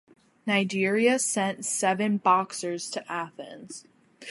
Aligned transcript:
Nigeria 0.47 1.19
sent 1.19 1.63
seven 1.63 2.17
boxers 2.17 2.89
to 2.89 3.05
Athens. 3.07 3.85